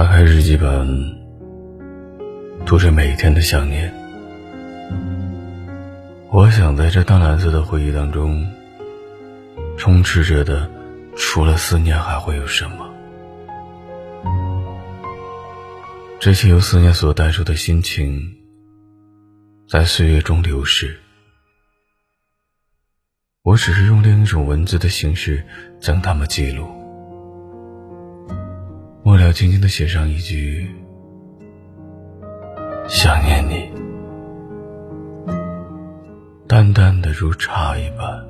[0.00, 1.14] 打开日记本，
[2.64, 3.92] 读着每一天的想念。
[6.30, 8.50] 我想在这淡蓝色的回忆当中，
[9.76, 10.70] 充斥着的，
[11.18, 12.90] 除了思念还会有什么？
[16.18, 18.22] 这些由思念所带出的心情，
[19.68, 20.98] 在岁月中流逝。
[23.42, 25.44] 我只是用另一种文字的形式
[25.78, 26.79] 将它们记录。
[29.10, 30.70] 末了，轻轻的写上一句
[32.86, 33.68] ：“想念你。”
[36.46, 38.24] 淡淡的如茶一般。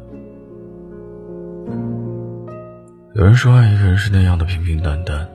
[3.14, 5.28] 有人说，爱一个人是那样的平平淡淡，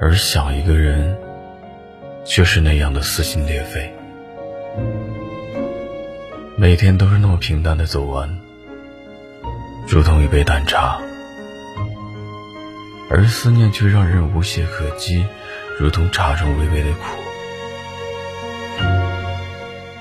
[0.00, 1.18] 而想一个人，
[2.24, 3.92] 却是那样的撕心裂肺。
[6.56, 8.30] 每天都是那么平淡的走完，
[9.88, 11.00] 如同一杯淡茶。
[13.16, 15.24] 而思念却让人无懈可击，
[15.78, 16.98] 如同茶中微微的苦。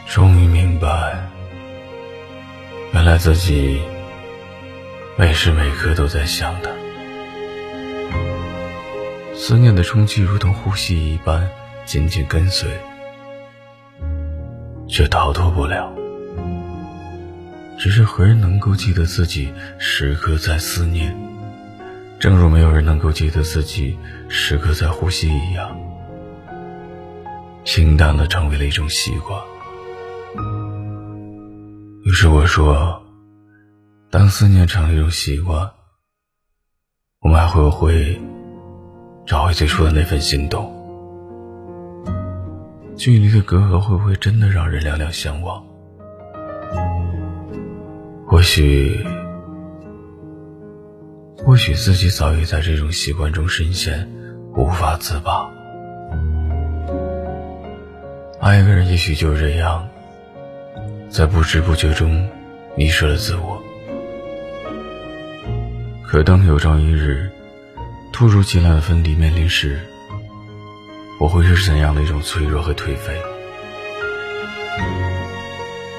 [0.08, 1.16] 终于明白，
[2.92, 3.80] 原来自己
[5.16, 6.72] 每时每刻都在想他。
[9.36, 11.48] 思念的冲击如同呼吸一般，
[11.86, 12.68] 紧紧跟随，
[14.88, 15.94] 却逃脱不了。
[17.78, 21.16] 只是何人能够记得自己时刻在思念？
[22.24, 25.78] 正如没有人能够记得自己时刻在呼吸一样，
[27.66, 29.42] 平淡的成为了一种习惯。
[32.06, 33.04] 于是我说，
[34.10, 35.70] 当思念成了一种习惯，
[37.20, 38.18] 我们还会不会
[39.28, 40.72] 找回最初的那份心动？
[42.96, 45.62] 距离的隔阂会不会真的让人两两相望？
[48.26, 49.06] 或许。
[51.46, 54.10] 或许自己早已在这种习惯中深陷，
[54.56, 55.52] 无法自拔。
[58.40, 59.88] 爱一个人，也许就是这样，
[61.10, 62.30] 在不知不觉中
[62.76, 63.62] 迷失了自我。
[66.08, 67.30] 可当有朝一日，
[68.14, 69.82] 突如其来的分离面临时，
[71.20, 73.22] 我会是怎样的一种脆弱和颓废？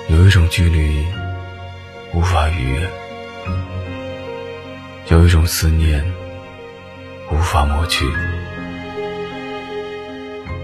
[0.08, 1.04] 有一种距离，
[2.14, 2.88] 无法逾越。
[5.14, 6.04] 有一种思念
[7.30, 8.04] 无法抹去，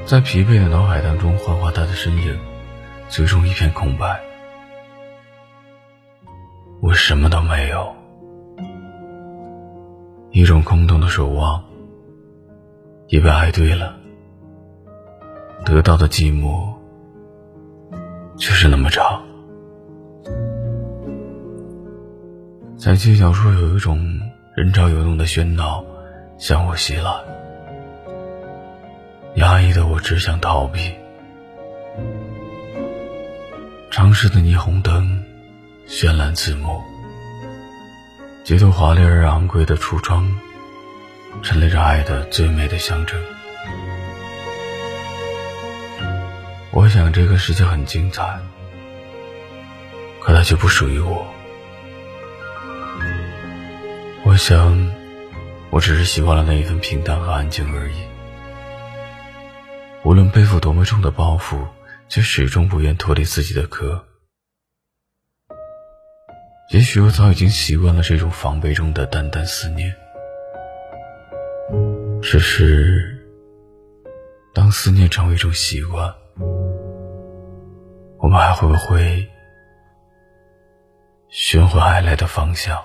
[0.05, 2.37] 在疲惫的脑海当中幻化他的身影，
[3.09, 4.21] 最终一片空白。
[6.81, 7.95] 我什么都没有，
[10.33, 11.63] 一种空洞的守望，
[13.07, 13.95] 也被爱对了，
[15.65, 16.75] 得到的寂寞
[18.37, 19.23] 却是那么长。
[22.77, 24.21] 在街角处有一种。
[24.61, 25.83] 人潮涌动的喧闹
[26.37, 27.11] 向我袭来，
[29.37, 30.95] 压抑的我只想逃避。
[33.91, 35.25] 城市的霓虹灯
[35.89, 36.79] 绚烂刺目，
[38.45, 40.31] 街头华丽而昂贵的橱窗
[41.41, 43.19] 陈列着爱的最美的象征。
[46.71, 48.39] 我想这个世界很精彩，
[50.21, 51.27] 可它却不属于我。
[54.31, 54.89] 我想，
[55.71, 57.95] 我只是习惯了那一份平淡和安静而已。
[60.05, 61.67] 无论背负多么重的包袱，
[62.09, 64.07] 却始终不愿脱离自己的壳。
[66.71, 69.93] 也许我早已经习惯了这种防备中的淡淡思念。
[72.23, 73.27] 只是，
[74.55, 76.15] 当思念成为一种习惯，
[78.21, 79.29] 我们还会不会
[81.31, 82.81] 寻回爱来的方向？